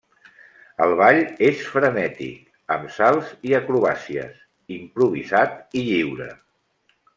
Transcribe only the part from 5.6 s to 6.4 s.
i lliure.